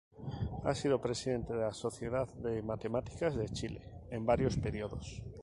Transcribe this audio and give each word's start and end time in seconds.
Ha 0.63 0.73
sido 0.73 0.99
presidente 0.99 1.53
de 1.53 1.61
la 1.61 1.73
Sociedad 1.75 2.27
de 2.33 2.63
Matemática 2.63 3.29
de 3.29 3.47
Chile 3.49 3.83
en 4.09 4.25
varios 4.25 4.57
periodos. 4.57 5.21